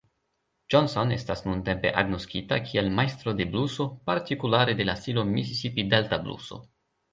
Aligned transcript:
Johnson 0.75 1.11
estas 1.17 1.43
nuntempe 1.47 1.91
agnoskita 2.03 2.59
kiel 2.71 2.89
majstro 3.01 3.35
de 3.43 3.47
bluso, 3.53 3.87
partikulare 4.09 4.77
de 4.83 4.91
la 4.91 4.99
stilo 5.05 5.29
Misisipi-Delta 5.37 6.23
bluso. 6.27 6.63